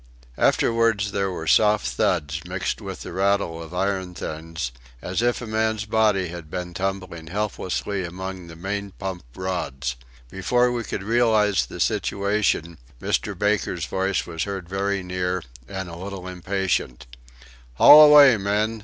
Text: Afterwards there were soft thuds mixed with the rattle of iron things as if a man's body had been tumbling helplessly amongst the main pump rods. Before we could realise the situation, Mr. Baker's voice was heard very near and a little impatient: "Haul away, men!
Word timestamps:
Afterwards 0.39 1.11
there 1.11 1.29
were 1.29 1.45
soft 1.45 1.85
thuds 1.89 2.43
mixed 2.43 2.81
with 2.81 3.01
the 3.01 3.13
rattle 3.13 3.61
of 3.61 3.71
iron 3.71 4.15
things 4.15 4.71
as 4.99 5.21
if 5.21 5.43
a 5.43 5.45
man's 5.45 5.85
body 5.85 6.29
had 6.29 6.49
been 6.49 6.73
tumbling 6.73 7.27
helplessly 7.27 8.03
amongst 8.03 8.47
the 8.49 8.55
main 8.55 8.93
pump 8.97 9.23
rods. 9.35 9.97
Before 10.31 10.71
we 10.71 10.83
could 10.83 11.03
realise 11.03 11.67
the 11.67 11.79
situation, 11.79 12.79
Mr. 12.99 13.37
Baker's 13.37 13.85
voice 13.85 14.25
was 14.25 14.45
heard 14.45 14.67
very 14.67 15.03
near 15.03 15.43
and 15.67 15.87
a 15.87 15.95
little 15.95 16.27
impatient: 16.27 17.05
"Haul 17.75 18.03
away, 18.11 18.37
men! 18.37 18.79